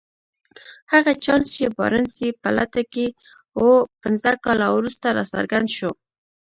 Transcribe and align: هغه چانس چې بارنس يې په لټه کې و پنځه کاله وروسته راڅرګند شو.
هغه 0.93 1.11
چانس 1.23 1.47
چې 1.57 1.65
بارنس 1.77 2.13
يې 2.23 2.29
په 2.41 2.49
لټه 2.57 2.83
کې 2.93 3.05
و 3.61 3.65
پنځه 4.01 4.31
کاله 4.45 4.67
وروسته 4.71 5.07
راڅرګند 5.17 5.67
شو. 5.77 5.91